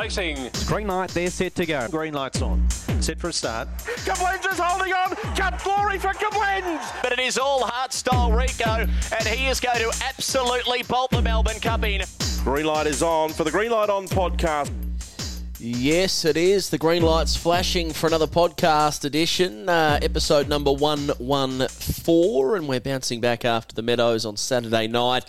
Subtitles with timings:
[0.00, 0.50] Racing.
[0.66, 1.88] Green light, they're set to go.
[1.88, 2.68] Green lights on.
[3.00, 3.68] Set for a start.
[3.78, 5.16] Kablens is holding on.
[5.34, 7.02] Cut glory for Kablens.
[7.02, 8.86] But it is all Hardstyle Rico,
[9.18, 12.02] and he is going to absolutely bolt the Melbourne Cup in.
[12.44, 14.70] Green light is on for the Green Light On podcast.
[15.58, 16.70] Yes, it is.
[16.70, 23.20] The green light's flashing for another podcast edition, uh, episode number 114, and we're bouncing
[23.20, 25.24] back after the Meadows on Saturday night.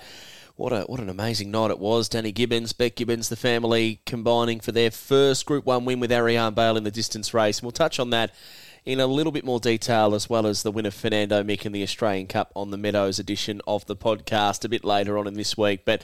[0.60, 2.10] What a what an amazing night it was.
[2.10, 6.54] Danny Gibbons, Beck Gibbons, the family combining for their first Group 1 win with Ariane
[6.54, 7.60] Bale in the distance race.
[7.60, 8.36] And we'll touch on that
[8.83, 11.71] in a little bit more detail, as well as the win of Fernando Mick in
[11.71, 15.36] the Australian Cup on the Meadows edition of the podcast a bit later on in
[15.36, 15.86] this week.
[15.86, 16.04] But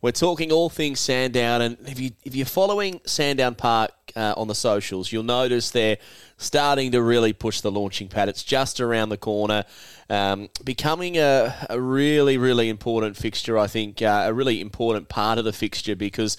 [0.00, 4.48] we're talking all things Sandown, and if you if you're following Sandown Park uh, on
[4.48, 5.98] the socials, you'll notice they're
[6.38, 8.28] starting to really push the launching pad.
[8.28, 9.64] It's just around the corner,
[10.10, 13.58] um, becoming a, a really really important fixture.
[13.58, 16.36] I think uh, a really important part of the fixture because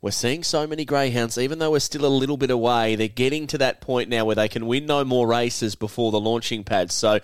[0.00, 3.48] we're seeing so many greyhounds, even though we're still a little bit away, they're getting
[3.48, 6.92] to that point now where they can win no more races before the launching pad.
[6.92, 7.18] So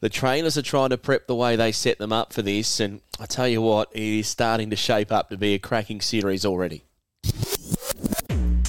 [0.00, 3.00] the trainers are trying to prep the way they set them up for this, and
[3.18, 6.44] I tell you what, it is starting to shape up to be a cracking series
[6.44, 6.84] already.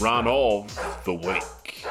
[0.02, 1.85] Run of the week.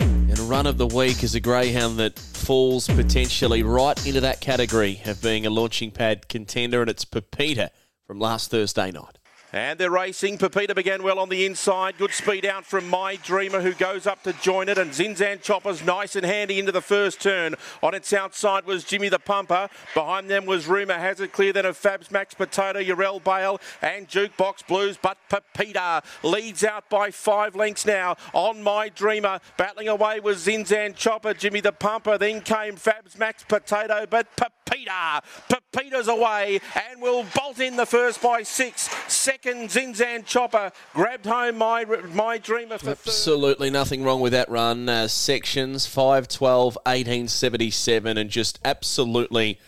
[0.00, 5.02] And run of the week is a greyhound that falls potentially right into that category
[5.04, 7.70] of being a launching pad contender, and it's Pepita
[8.06, 9.18] from last Thursday night.
[9.54, 10.38] And they're racing.
[10.38, 11.98] Pepita began well on the inside.
[11.98, 14.78] Good speed out from My Dreamer, who goes up to join it.
[14.78, 17.56] And Zinzan Chopper's nice and handy into the first turn.
[17.82, 19.68] On its outside was Jimmy the Pumper.
[19.92, 21.52] Behind them was Rumour Hazard Clear.
[21.52, 24.96] Then of Fabs Max Potato, Urel Bale, and Jukebox Blues.
[25.00, 28.16] But Pepita leads out by five lengths now.
[28.32, 32.16] On My Dreamer, battling away was Zinzan Chopper, Jimmy the Pumper.
[32.16, 36.58] Then came Fabs Max Potato, but Pepita, Pepita's away
[36.88, 38.88] and will bolt in the first by six.
[39.08, 43.72] Second second, Zinzan Chopper grabbed home my my dreamer for Absolutely third.
[43.72, 44.88] nothing wrong with that run.
[44.88, 49.58] Uh, sections 5, 12, 18, 77, and just absolutely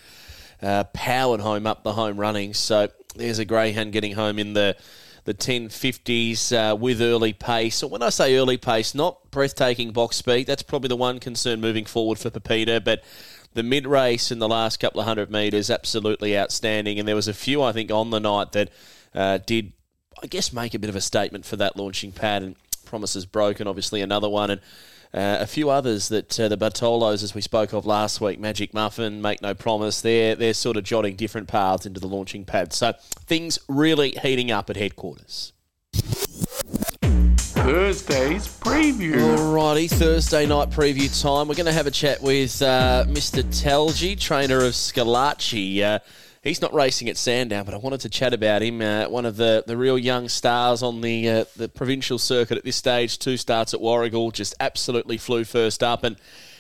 [0.63, 2.55] uh, powered home up the home running.
[2.55, 4.77] So there's a greyhound getting home in the
[5.25, 7.77] the 1050s uh, with early pace.
[7.77, 10.47] So when I say early pace, not breathtaking box speed.
[10.47, 13.03] That's probably the one concern moving forward for Pepita, but
[13.55, 16.99] the mid race in the last couple of hundred metres absolutely outstanding.
[16.99, 18.69] And there was a few I think on the night that
[19.15, 19.73] uh, did,
[20.23, 22.43] I guess, make a bit of a statement for that launching pad.
[22.43, 24.51] And Promises Broken, obviously, another one.
[24.51, 24.61] And
[25.13, 28.75] uh, a few others that uh, the Bartolos, as we spoke of last week, Magic
[28.75, 32.73] Muffin, Make No Promise, they're, they're sort of jotting different paths into the launching pad.
[32.73, 32.95] So
[33.27, 35.53] things really heating up at headquarters.
[37.65, 39.15] Thursday's preview.
[39.15, 41.49] Alrighty, Thursday night preview time.
[41.49, 43.43] We're going to have a chat with uh, Mr.
[43.45, 46.01] Telgi, trainer of Scalacci.
[46.45, 48.83] He's not racing at Sandown, but I wanted to chat about him.
[48.83, 52.65] Uh, one of the, the real young stars on the uh, the provincial circuit at
[52.65, 53.19] this stage.
[53.19, 56.17] Two starts at Warragul, just absolutely flew first up, and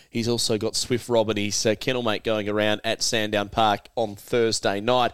[0.08, 4.16] he's also got Swift Robin, his uh, kennel mate, going around at Sandown Park on
[4.16, 5.12] Thursday night.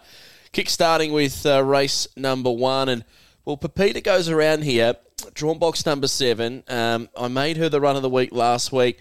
[0.53, 3.05] Kick starting with uh, race number one, and
[3.45, 4.95] well, Pepita goes around here.
[5.35, 6.63] Drawn box number seven.
[6.69, 9.01] Um, I made her the run of the week last week.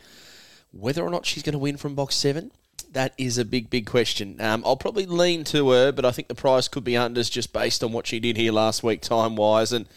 [0.72, 2.52] Whether or not she's going to win from box seven,
[2.92, 4.40] that is a big, big question.
[4.40, 7.54] Um, I'll probably lean to her, but I think the price could be unders just
[7.54, 9.88] based on what she did here last week, time wise, and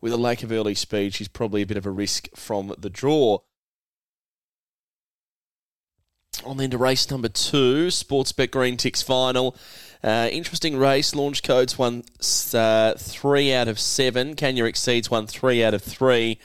[0.00, 2.90] with a lack of early speed, she's probably a bit of a risk from the
[2.90, 3.38] draw.
[6.44, 9.56] On then to race number two, Sportsbet Green Ticks final.
[10.02, 11.14] Uh, interesting race.
[11.14, 12.02] Launch codes won
[12.52, 14.34] uh, three out of seven.
[14.34, 16.40] Kenya exceeds one three out of three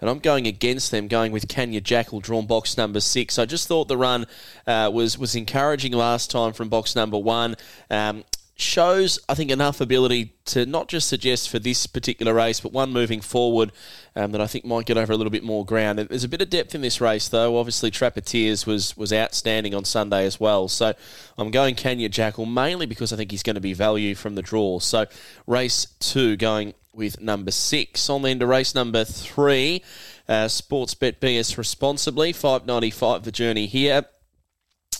[0.00, 3.38] and I'm going against them, going with Kenya Jackal, drawn box number six.
[3.38, 4.26] I just thought the run
[4.66, 7.56] uh, was was encouraging last time from box number one.
[7.90, 8.24] Um,
[8.58, 12.92] shows, I think, enough ability to not just suggest for this particular race, but one
[12.92, 13.70] moving forward
[14.16, 16.00] um, that I think might get over a little bit more ground.
[16.00, 17.58] There's a bit of depth in this race, though.
[17.58, 20.66] Obviously, Trappeteers was was outstanding on Sunday as well.
[20.68, 20.92] So
[21.38, 24.42] I'm going Kenya Jackal mainly because I think he's going to be value from the
[24.42, 24.80] draw.
[24.80, 25.06] So
[25.46, 28.10] race two going with number six.
[28.10, 29.82] On then to race number three.
[30.28, 32.32] Uh, Sportsbet BS responsibly.
[32.32, 34.04] 595 the journey here.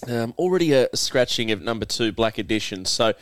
[0.07, 2.85] Um, already a scratching of number two, Black Edition.
[2.85, 3.15] So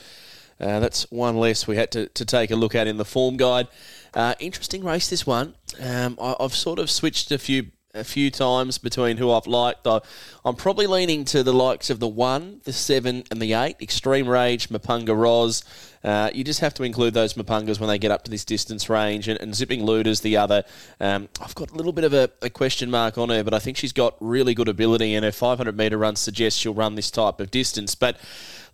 [0.61, 3.37] uh, that's one less we had to, to take a look at in the form
[3.37, 3.69] guide.
[4.14, 5.55] Uh, interesting race, this one.
[5.81, 7.67] Um, I, have sort of switched a few
[7.97, 9.87] a few times between who I've liked.
[9.87, 10.00] I,
[10.44, 13.76] I'm probably leaning to the likes of the one, the seven, and the eight.
[13.81, 15.64] Extreme Rage, Mapunga Roz,
[16.06, 18.88] Uh, you just have to include those Mapungas when they get up to this distance
[18.88, 20.62] range, and, and Zipping Luda's the other.
[21.00, 23.58] Um, I've got a little bit of a, a, question mark on her, but I
[23.58, 27.11] think she's got really good ability, and her 500 metre run suggests she'll run this
[27.11, 27.97] type of distance.
[27.97, 28.19] But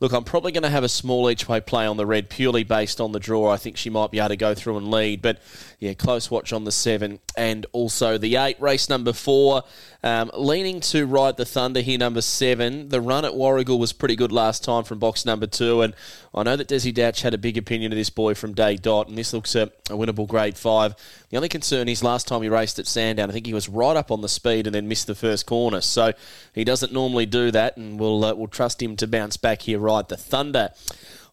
[0.02, 2.64] look, I'm probably going to have a small each way play on the red purely
[2.64, 3.50] based on the draw.
[3.50, 5.38] I think she might be able to go through and lead, but
[5.78, 8.60] yeah, close watch on the seven and also the eight.
[8.60, 9.62] Race number four,
[10.02, 12.88] um, leaning to ride the Thunder here, number seven.
[12.88, 15.94] The run at Warragul was pretty good last time from box number two, and
[16.34, 19.08] I know that Desi Datch had a big opinion of this boy from day dot,
[19.08, 20.94] and this looks a, a winnable grade five.
[21.30, 23.96] The only concern is last time he raced at Sandown, I think he was right
[23.96, 26.12] up on the speed and then missed the first corner, so
[26.54, 29.78] he doesn't normally do that, and we'll uh, we'll trust him to bounce back here,
[29.78, 30.70] ride the Thunder.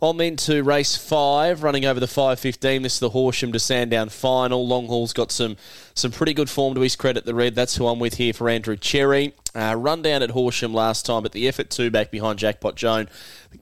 [0.01, 2.83] On then to race five, running over the 5.15.
[2.83, 4.65] This is the Horsham to Sandown final.
[4.65, 5.57] Longhaul's got some
[5.93, 7.53] some pretty good form to his credit, the red.
[7.53, 9.33] That's who I'm with here for Andrew Cherry.
[9.53, 13.09] Uh, run down at Horsham last time, but the effort two back behind Jackpot Joan,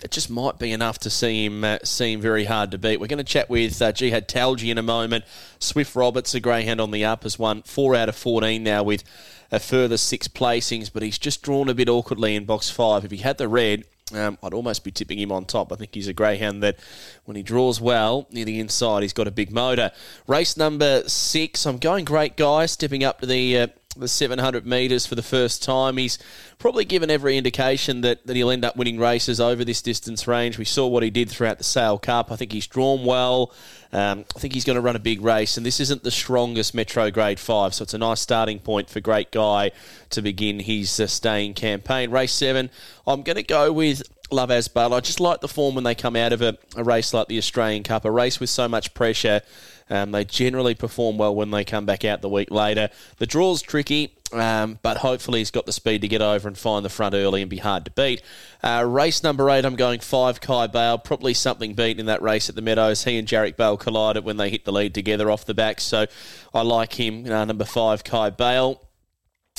[0.01, 3.00] that just might be enough to see him uh, see him very hard to beat.
[3.00, 5.25] We're going to chat with uh, Jihad Talji in a moment.
[5.57, 9.04] Swift Roberts, a greyhound on the up, has won four out of 14 now with
[9.51, 13.04] a further six placings, but he's just drawn a bit awkwardly in box five.
[13.04, 15.71] If he had the red, um, I'd almost be tipping him on top.
[15.71, 16.77] I think he's a greyhound that,
[17.25, 19.92] when he draws well near the inside, he's got a big motor.
[20.27, 21.65] Race number six.
[21.65, 23.68] I'm going great guy, stepping up to the uh,
[23.99, 25.97] the 700 metres for the first time.
[25.97, 26.17] He's
[26.59, 30.57] probably given every indication that, that he'll end up winning races over this distance range.
[30.57, 32.31] We saw what he did throughout the Sale Cup.
[32.31, 33.53] I think he's drawn well.
[33.94, 36.73] Um, I think he's going to run a big race, and this isn't the strongest
[36.73, 39.71] Metro Grade 5, so it's a nice starting point for Great Guy
[40.09, 42.11] to begin his uh, staying campaign.
[42.11, 42.69] Race 7,
[43.05, 44.93] I'm going to go with Love as Bale.
[44.93, 47.38] I just like the form when they come out of a, a race like the
[47.38, 49.41] Australian Cup, a race with so much pressure.
[49.89, 52.89] Um, they generally perform well when they come back out the week later.
[53.18, 54.13] The draw's tricky.
[54.34, 57.42] Um, but hopefully he's got the speed to get over and find the front early
[57.42, 58.22] and be hard to beat.
[58.62, 60.98] Uh, race number eight, I'm going five Kai Bale.
[60.98, 63.06] Probably something beat in that race at the Meadows.
[63.06, 66.07] He and Jarek Bale collided when they hit the lead together off the back, so
[66.54, 67.31] I like him.
[67.31, 68.81] Uh, number five Kai Bale.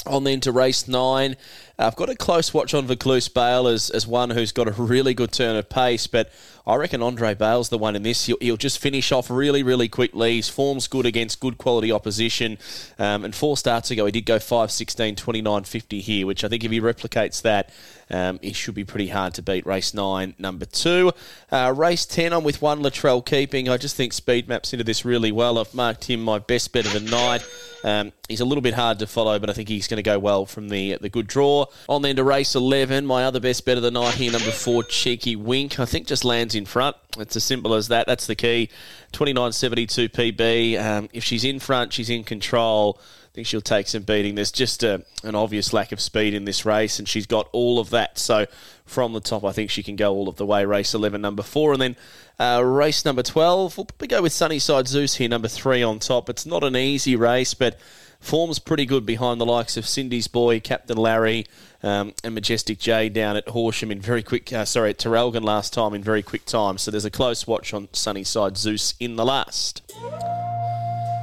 [0.07, 1.37] On then to race nine.
[1.81, 5.15] I've got a close watch on Vaucluse Bale as, as one who's got a really
[5.15, 6.29] good turn of pace, but
[6.67, 8.27] I reckon Andre Bale's the one in this.
[8.27, 10.37] He'll, he'll just finish off really, really quickly.
[10.37, 12.59] His form's good against good quality opposition.
[12.99, 16.49] Um, and four starts ago, he did go 5 16, 29 50 here, which I
[16.49, 17.71] think if he replicates that,
[18.11, 19.65] um, he should be pretty hard to beat.
[19.65, 21.13] Race 9, number 2.
[21.51, 23.69] Uh, race 10, I'm with one Latrell keeping.
[23.69, 25.59] I just think speed maps into this really well.
[25.59, 27.47] I've marked him my best bet of the night.
[27.85, 30.19] Um, he's a little bit hard to follow, but I think he's going to go
[30.19, 31.67] well from the the good draw.
[31.88, 34.85] On then to race 11, my other best bet of the night here, number 4,
[34.85, 35.79] Cheeky Wink.
[35.81, 36.97] I think just lands in front.
[37.19, 38.06] It's as simple as that.
[38.06, 38.69] That's the key.
[39.12, 40.82] 29.72 PB.
[40.82, 42.99] Um, if she's in front, she's in control.
[43.00, 44.35] I think she'll take some beating.
[44.35, 47.79] There's just a, an obvious lack of speed in this race, and she's got all
[47.79, 48.19] of that.
[48.19, 48.47] So
[48.85, 50.65] from the top, I think she can go all of the way.
[50.65, 51.75] Race 11, number 4.
[51.75, 51.97] And then
[52.38, 56.31] uh, race number 12, we'll probably go with Sunnyside Zeus here, number 3 on top.
[56.31, 57.79] It's not an easy race, but
[58.20, 61.47] form's pretty good behind the likes of Cindy's boy, Captain Larry,
[61.82, 65.73] um, and Majestic J down at Horsham in very quick, uh, sorry, at Traralgon last
[65.73, 66.79] time in very quick time.
[66.79, 69.82] So there's a close watch on Sunnyside Zeus in the last.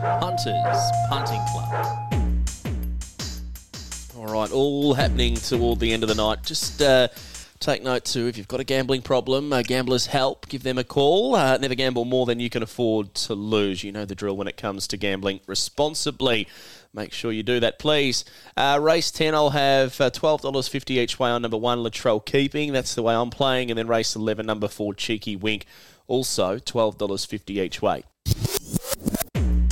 [0.01, 2.05] Hunters Punting Club.
[4.17, 6.43] All right, all happening toward the end of the night.
[6.43, 7.09] Just uh,
[7.59, 10.83] take note too, if you've got a gambling problem, uh, Gamblers Help, give them a
[10.83, 11.35] call.
[11.35, 13.83] Uh, never gamble more than you can afford to lose.
[13.83, 16.47] You know the drill when it comes to gambling responsibly.
[16.93, 18.23] Make sure you do that, please.
[18.55, 22.71] Uh, race 10, I'll have uh, $12.50 each way on number one, Latrell Keeping.
[22.71, 23.69] That's the way I'm playing.
[23.69, 25.65] And then race 11, number four, Cheeky Wink.
[26.07, 28.03] Also $12.50 each way.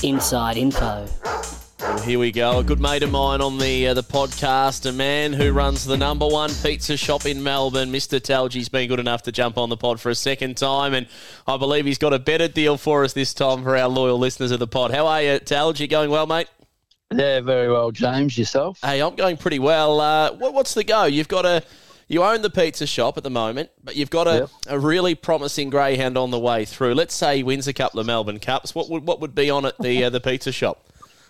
[0.03, 1.07] Inside info.
[1.93, 2.57] Well, here we go.
[2.57, 5.95] A good mate of mine on the uh, the podcast, a man who runs the
[5.95, 7.91] number one pizza shop in Melbourne.
[7.91, 8.19] Mr.
[8.19, 11.05] Talji's been good enough to jump on the pod for a second time, and
[11.45, 14.49] I believe he's got a better deal for us this time for our loyal listeners
[14.49, 14.89] of the pod.
[14.91, 15.87] How are you, Talji?
[15.87, 16.47] Going well, mate?
[17.13, 18.37] Yeah, very well, James.
[18.39, 18.79] Yourself?
[18.81, 19.99] Hey, I'm going pretty well.
[19.99, 21.03] Uh, what, what's the go?
[21.05, 21.63] You've got a
[22.07, 24.49] you own the pizza shop at the moment, but you've got a, Yep.
[24.67, 26.95] a really promising greyhound on the way through.
[26.95, 28.73] Let's say he wins a couple of Melbourne Cups.
[28.73, 30.87] What would what would be on at the uh, the pizza shop?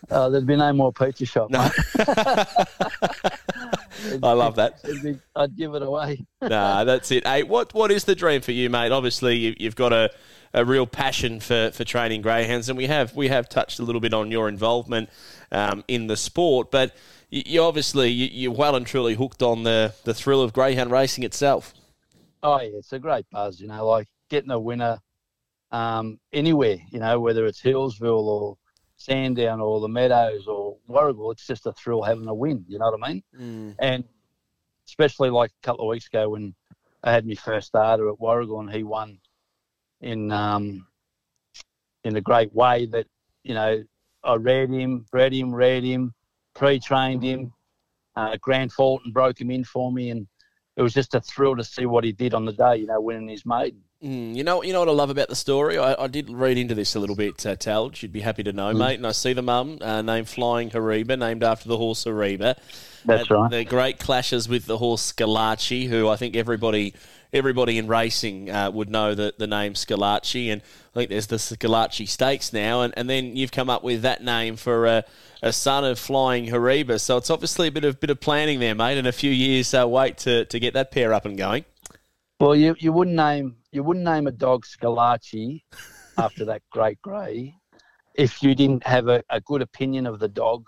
[0.10, 1.50] Uh, there'd be no more pizza shop.
[1.50, 1.60] No.
[4.22, 4.84] I love that.
[5.02, 6.26] Be, I'd give it away.
[6.42, 7.26] nah, that's it.
[7.26, 8.92] Hey, what what is the dream for you, mate?
[8.92, 10.12] Obviously, you, you've got a,
[10.54, 14.02] a real passion for, for training greyhounds, and we have we have touched a little
[14.02, 15.10] bit on your involvement
[15.52, 16.96] um, in the sport, but
[17.30, 20.92] you, you obviously you, you're well and truly hooked on the the thrill of greyhound
[20.92, 21.74] racing itself.
[22.42, 23.60] Oh yeah, it's a great buzz.
[23.60, 25.00] You know, like getting a winner
[25.72, 26.78] um, anywhere.
[26.92, 28.58] You know, whether it's Healesville or
[28.98, 32.66] Sandown or the Meadows or Warragul, it's just a thrill having a win.
[32.68, 33.24] You know what I mean?
[33.80, 34.04] And
[34.88, 36.54] especially like a couple of weeks ago when
[37.04, 39.20] I had my first starter at Warragul and he won
[40.02, 40.88] in um,
[42.04, 43.08] in a great way that
[43.44, 43.84] you know
[44.24, 46.14] I read him, read him, read him,
[46.54, 47.54] pre-trained him.
[48.16, 50.28] Uh, Grant Fulton broke him in for me, and
[50.78, 52.78] it was just a thrill to see what he did on the day.
[52.78, 53.82] You know, winning his maiden.
[54.04, 55.78] Mm, you know, you know what I love about the story.
[55.78, 57.92] I, I did read into this a little bit, uh, Tal.
[57.96, 58.96] You'd be happy to know, mate.
[58.96, 62.58] And I see the mum uh, named Flying Hariba, named after the horse Hariba.
[63.06, 63.52] That's Uh, right.
[63.52, 66.94] The great clashes with the horse Scalacci, who I think everybody
[67.32, 70.52] everybody in racing uh, would know the, the name Scalacci.
[70.52, 70.62] And
[70.94, 72.82] I think there's the Scalacci Stakes now.
[72.82, 75.04] And, and then you've come up with that name for a,
[75.42, 77.00] a son of Flying Hariba.
[77.00, 79.74] So it's obviously a bit of bit of planning there, mate, and a few years
[79.74, 81.64] uh, wait to, to get that pair up and going.
[82.40, 85.64] Well, you, you wouldn't name you wouldn't name a dog Scalacci
[86.18, 87.56] after that great grey
[88.16, 90.64] if you didn't have a, a good opinion of the dog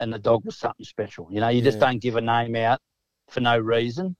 [0.00, 1.28] and the dog was something special.
[1.30, 2.80] You know, you just don't give a name out
[3.28, 4.16] for no reason.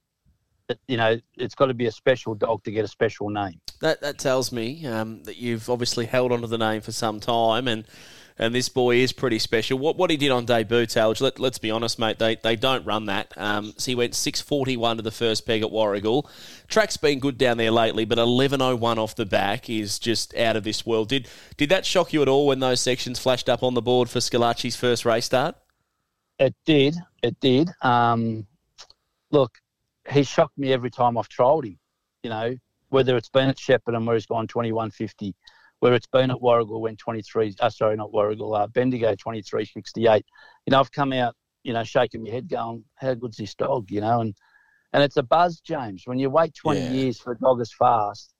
[0.67, 3.61] But, you know, it's got to be a special dog to get a special name.
[3.79, 7.67] That that tells me um, that you've obviously held onto the name for some time,
[7.67, 7.85] and
[8.39, 9.79] and this boy is pretty special.
[9.79, 12.85] What what he did on debut, Talge, let, let's be honest, mate, they, they don't
[12.85, 13.33] run that.
[13.35, 16.29] Um, so he went 641 to the first peg at Warragul.
[16.67, 20.63] Track's been good down there lately, but 1101 off the back is just out of
[20.63, 21.09] this world.
[21.09, 21.27] Did
[21.57, 24.19] did that shock you at all when those sections flashed up on the board for
[24.19, 25.55] Scalacci's first race start?
[26.39, 26.95] It did.
[27.23, 27.69] It did.
[27.81, 28.45] Um,
[29.31, 29.57] look,
[30.09, 31.79] he shocked me every time I've trialled him.
[32.23, 32.55] You know,
[32.89, 35.33] whether it's been at Shepparton where he's gone 21.50,
[35.79, 40.21] where it's been at Warragul when 23, uh, sorry, not Warragul, uh, Bendigo 23.68.
[40.65, 43.91] You know, I've come out, you know, shaking my head going, how good's this dog,
[43.91, 44.21] you know?
[44.21, 44.35] And
[44.93, 46.03] and it's a buzz, James.
[46.05, 46.89] When you wait 20 Yeah.
[46.91, 48.33] years for a dog as fast,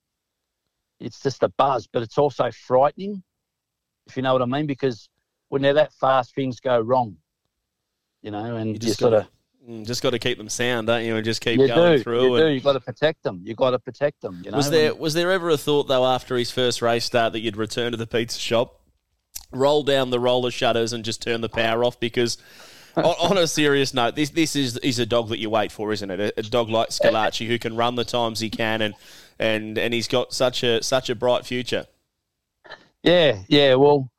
[0.99, 3.21] it's just a buzz, but it's also frightening,
[4.07, 5.09] if you know what I mean, because
[5.49, 7.17] when they're that fast, things go wrong,
[8.21, 9.31] you know, and You you, just sort gotta- of
[9.67, 11.15] Mm, just got to keep them sound, don't you?
[11.15, 12.23] And just keep you going do, through.
[12.23, 12.53] you and do.
[12.53, 13.41] You've got to protect them.
[13.43, 14.41] You've got to protect them.
[14.45, 14.57] You know.
[14.57, 17.57] Was there was there ever a thought though after his first race start that you'd
[17.57, 18.79] return to the pizza shop,
[19.51, 21.99] roll down the roller shutters, and just turn the power off?
[21.99, 22.37] Because
[22.95, 25.91] on, on a serious note, this this is is a dog that you wait for,
[25.91, 26.19] isn't it?
[26.19, 28.93] A, a dog like Scalacci who can run the times he can, and
[29.37, 31.87] and and he's got such a such a bright future.
[33.03, 33.75] Yeah, yeah.
[33.75, 34.09] Well,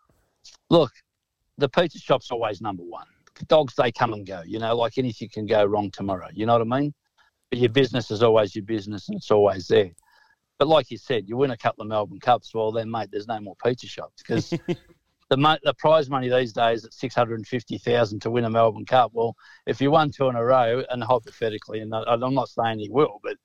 [0.69, 0.93] look,
[1.57, 3.07] the pizza shop's always number one.
[3.47, 4.43] Dogs, they come and go.
[4.45, 6.29] You know, like anything can go wrong tomorrow.
[6.33, 6.95] You know what I mean?
[7.51, 9.91] But your business is always your business, and it's always there.
[10.59, 13.29] But like you said, you win a couple of Melbourne Cups, well, then, mate, there's
[13.29, 14.53] no more pizza shops because
[15.31, 18.45] the mo- the prize money these days at six hundred and fifty thousand to win
[18.45, 19.13] a Melbourne Cup.
[19.15, 22.93] Well, if you won two in a row, and hypothetically, and I'm not saying you
[22.93, 23.37] will, but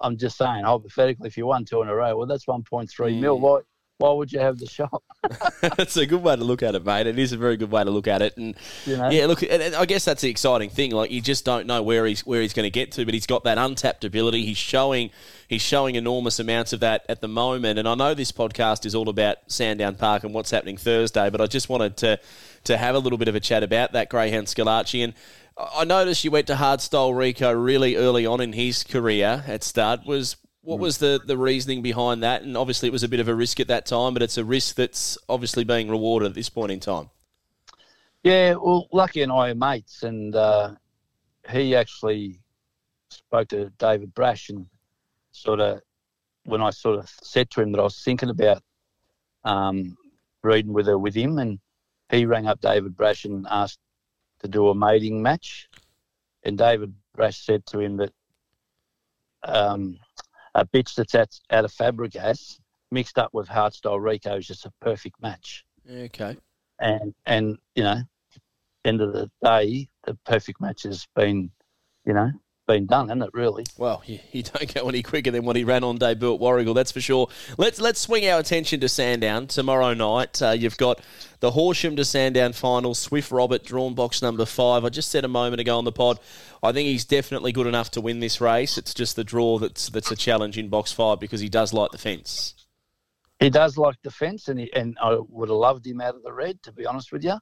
[0.00, 2.90] I'm just saying hypothetically, if you won two in a row, well, that's one point
[2.90, 3.38] three mil.
[3.38, 3.60] Why
[3.98, 5.02] why would you have the shop?
[5.60, 7.06] That's a good way to look at it, mate.
[7.06, 9.10] It is a very good way to look at it, and You know?
[9.10, 10.92] yeah, look, I guess that's the exciting thing.
[10.92, 13.26] Like you just don't know where he's where he's going to get to, but he's
[13.26, 14.44] got that untapped ability.
[14.44, 15.10] He's showing
[15.48, 17.78] he's showing enormous amounts of that at the moment.
[17.78, 21.40] And I know this podcast is all about Sandown Park and what's happening Thursday, but
[21.40, 22.20] I just wanted to
[22.64, 25.02] to have a little bit of a chat about that Greyhound Scalacci.
[25.02, 25.14] And
[25.56, 30.06] I noticed you went to Hardstyle Rico really early on in his career at start.
[30.06, 30.36] Was
[30.66, 32.42] what was the, the reasoning behind that?
[32.42, 34.44] And obviously, it was a bit of a risk at that time, but it's a
[34.44, 37.08] risk that's obviously being rewarded at this point in time.
[38.24, 40.72] Yeah, well, Lucky and I are mates, and uh,
[41.48, 42.40] he actually
[43.10, 44.66] spoke to David Brash and
[45.30, 45.82] sort of,
[46.44, 48.60] when I sort of said to him that I was thinking about
[49.44, 49.96] um,
[50.42, 51.60] reading with her with him, and
[52.10, 53.78] he rang up David Brash and asked
[54.40, 55.68] to do a mating match,
[56.42, 58.12] and David Brash said to him that
[59.44, 60.00] um,
[60.56, 62.58] a bitch that's at, out of Fabregas
[62.90, 66.36] mixed up with Hardstyle Rico is just a perfect match Okay.
[66.80, 68.02] and and you know,
[68.84, 71.50] end of the day, the perfect match has been,
[72.04, 72.30] you know,
[72.66, 73.30] been done, hasn't it?
[73.32, 73.64] Really.
[73.76, 76.74] Well, you, you don't go any quicker than what he ran on debut at Warragul,
[76.74, 77.28] that's for sure.
[77.58, 80.40] Let's let's swing our attention to Sandown tomorrow night.
[80.42, 81.00] Uh, you've got
[81.40, 84.84] the Horsham to Sandown final, Swift Robert drawn box number five.
[84.84, 86.18] I just said a moment ago on the pod,
[86.62, 88.78] I think he's definitely good enough to win this race.
[88.78, 91.92] It's just the draw that's that's a challenge in box five because he does like
[91.92, 92.54] the fence.
[93.38, 96.32] He does like defence, and he, and I would have loved him out of the
[96.32, 97.34] red, to be honest with you.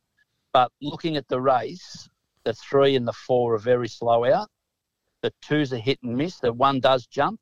[0.52, 2.08] But looking at the race,
[2.44, 4.48] the three and the four are very slow out.
[5.24, 6.38] The two's a hit and miss.
[6.38, 7.40] The one does jump,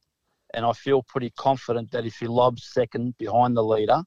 [0.55, 4.05] and I feel pretty confident that if he lobs second behind the leader,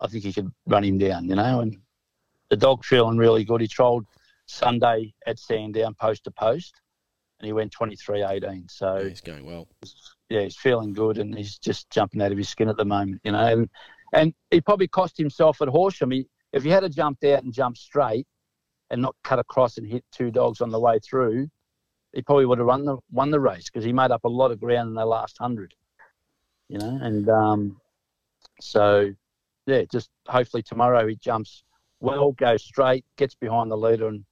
[0.00, 1.28] I think he could run him down.
[1.28, 1.76] You know, and
[2.48, 3.60] the dog feeling really good.
[3.60, 4.06] He trolled
[4.46, 6.80] Sunday at Sandown post to post,
[7.38, 8.70] and he went 23-18.
[8.70, 9.68] So Yeah, he's going well.
[10.30, 13.20] yeah, he's feeling good and he's just jumping out of his skin at the moment,
[13.24, 13.44] you know.
[13.44, 13.68] And
[14.14, 16.12] and he probably cost himself at Horsham.
[16.12, 18.26] He, if he had jumped out and jumped straight
[18.88, 21.50] and not cut across and hit two dogs on the way through,
[22.16, 24.50] he probably would have won the won the race because he made up a lot
[24.50, 25.74] of ground in the last hundred,
[26.68, 26.98] you know.
[27.02, 27.80] And um,
[28.60, 29.12] So,
[29.66, 31.62] yeah, just hopefully tomorrow he jumps
[32.00, 34.24] well, goes straight, gets behind the leader, and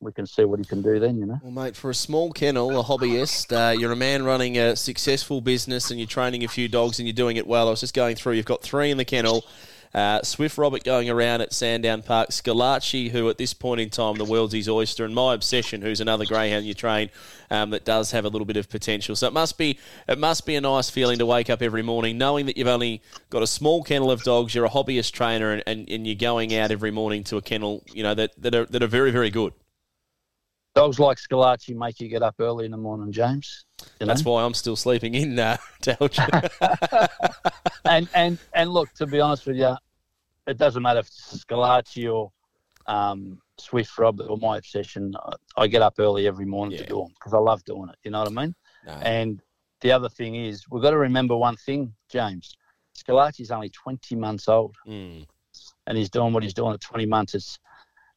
[0.00, 1.38] we can see what he can do then, you know.
[1.42, 5.40] Well, mate, for a small kennel, a hobbyist, uh, you're a man running a successful
[5.40, 7.68] business and you're training a few dogs and you're doing it well.
[7.68, 9.44] I was just going through, you've got three in the kennel.
[9.94, 12.30] Uh, Swift Robert going around at Sandown Park.
[12.30, 15.04] Scalacci, who at this point in time, the world's his oyster.
[15.04, 17.10] And My Obsession, who's another greyhound you train
[17.50, 19.14] um, that does have a little bit of potential.
[19.14, 22.16] So it must be it must be a nice feeling to wake up every morning
[22.16, 25.62] knowing that you've only got a small kennel of dogs, you're a hobbyist trainer, and,
[25.66, 28.64] and, and you're going out every morning to a kennel you know that, that, are,
[28.66, 29.52] that are very, very good.
[30.74, 33.66] Dogs like Scalacci make you get up early in the morning, James.
[34.00, 35.58] You That's why I'm still sleeping in uh,
[37.96, 39.74] and and and look, to be honest with you,
[40.46, 42.32] it doesn't matter if it's Scalacci or
[42.86, 45.14] um, Swift Robert or my obsession.
[45.16, 46.84] I, I, get up early every morning yeah.
[46.84, 47.96] to do them because I love doing it.
[48.02, 48.54] You know what I mean?
[48.86, 48.92] No.
[48.92, 49.42] And
[49.80, 52.56] the other thing is, we've got to remember one thing, James.
[52.96, 55.24] Scalacci's only 20 months old, mm.
[55.86, 57.34] and he's doing what he's doing at 20 months.
[57.34, 57.58] It's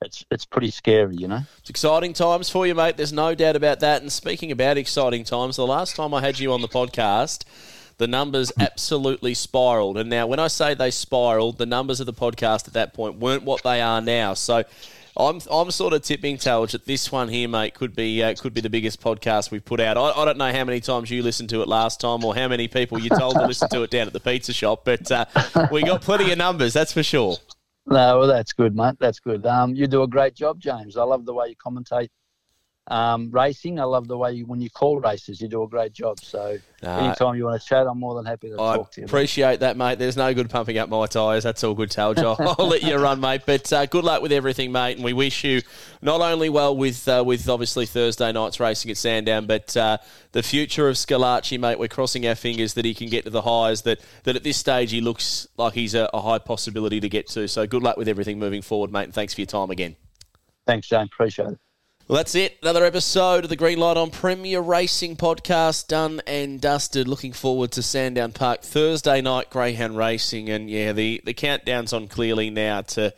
[0.01, 1.41] it's it's pretty scary, you know.
[1.59, 2.97] It's exciting times for you, mate.
[2.97, 4.01] There's no doubt about that.
[4.01, 7.43] And speaking about exciting times, the last time I had you on the podcast,
[7.97, 9.97] the numbers absolutely spiraled.
[9.97, 13.19] And now, when I say they spiraled, the numbers of the podcast at that point
[13.19, 14.33] weren't what they are now.
[14.33, 14.63] So.
[15.17, 18.53] I'm, I'm sort of tipping Talge that this one here, mate, could be uh, could
[18.53, 19.95] be the biggest podcast we've put out.
[19.95, 22.49] I, I, don't know how many times you listened to it last time, or how
[22.49, 25.23] many people you told to listen to it down at the pizza shop, but uh,
[25.71, 27.37] we got plenty of numbers, that's for sure.
[27.87, 28.95] No, well, that's good, mate.
[28.99, 29.45] That's good.
[29.45, 30.97] Um, you do a great job, James.
[30.97, 32.09] I love the way you commentate
[32.87, 33.79] um, racing.
[33.79, 36.19] I love the way you, when you call races, you do a great job.
[36.19, 39.05] So anytime you want to chat, I'm more than happy to I talk to you.
[39.05, 39.97] Appreciate that, mate.
[39.97, 41.43] There's no good pumping up my tyres.
[41.43, 42.19] That's all good, Talge.
[42.19, 43.41] I'll, I'll let you run, mate.
[43.45, 44.97] But uh, good luck with everything, mate.
[44.97, 45.61] And we wish you
[46.01, 49.97] not only well with uh, with obviously Thursday night's racing at Sandown, but uh,
[50.33, 51.79] the future of Scalacci, mate.
[51.79, 54.57] We're crossing our fingers that he can get to the highs that, that at this
[54.57, 57.47] stage he looks like he's a, a high possibility to get to.
[57.47, 59.05] So good luck with everything moving forward, mate.
[59.05, 59.95] And thanks for your time again.
[60.67, 61.09] Thanks, James.
[61.11, 61.59] Appreciate it.
[62.07, 62.59] Well, that's it.
[62.61, 67.07] Another episode of the Green Light on Premier Racing podcast done and dusted.
[67.07, 72.07] Looking forward to Sandown Park Thursday night greyhound racing, and yeah, the the countdown's on
[72.07, 73.11] clearly now to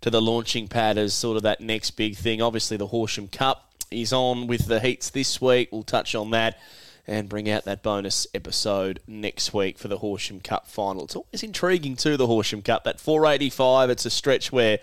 [0.00, 2.42] to the launching pad as sort of that next big thing.
[2.42, 5.68] Obviously, the Horsham Cup is on with the heats this week.
[5.70, 6.58] We'll touch on that
[7.06, 11.04] and bring out that bonus episode next week for the Horsham Cup final.
[11.04, 12.82] It's always intriguing too, the Horsham Cup.
[12.82, 14.80] That 485, it's a stretch where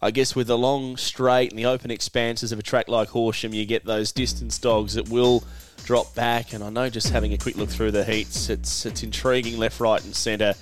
[0.00, 3.52] I guess with the long straight and the open expanses of a track like Horsham,
[3.52, 5.42] you get those distance dogs that will
[5.84, 6.52] drop back.
[6.52, 9.80] And I know just having a quick look through the heats, it's it's intriguing left,
[9.80, 10.54] right, and centre.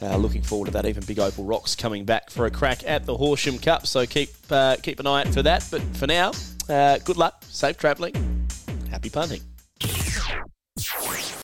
[0.00, 0.84] Uh, looking forward to that.
[0.84, 3.86] Even Big Opal Rocks coming back for a crack at the Horsham Cup.
[3.86, 5.66] So keep uh, keep an eye out for that.
[5.70, 6.32] But for now,
[6.68, 8.46] uh, good luck, safe travelling,
[8.90, 9.40] happy punting.